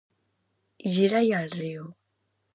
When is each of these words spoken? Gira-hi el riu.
Gira-hi 0.95 1.31
el 1.41 1.55
riu. 1.61 1.87